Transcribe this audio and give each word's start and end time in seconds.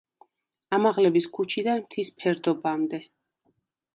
ამაღლების 0.77 1.27
ქუჩიდან 1.35 1.83
მთის 1.83 2.11
ფერდობამდე. 2.21 3.03